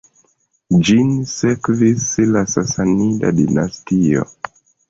Ĝin 0.87 1.11
sekvis 1.33 2.07
la 2.31 2.43
Sasanida 2.55 3.33
dinastio. 3.43 4.29